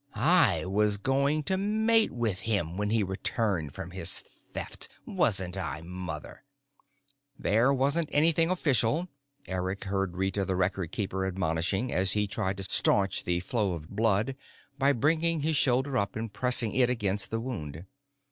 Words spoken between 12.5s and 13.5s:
to stanch the